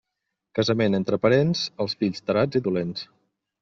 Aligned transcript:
Casament 0.59 0.99
entre 1.01 1.21
parents, 1.27 1.63
els 1.87 1.97
fills 2.03 2.29
tarats 2.31 2.63
i 2.63 2.67
dolents. 2.71 3.11